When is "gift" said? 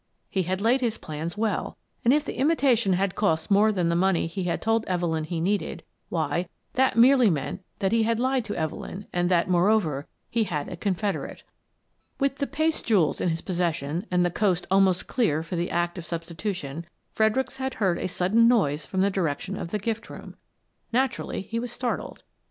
19.77-20.09